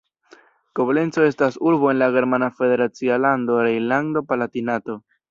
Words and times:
Koblenco 0.77 1.25
estas 1.25 1.57
urbo 1.71 1.91
en 1.91 1.99
la 2.03 2.07
germana 2.15 2.49
federacia 2.61 3.19
lando 3.25 3.59
Rejnlando-Palatinato. 3.67 4.97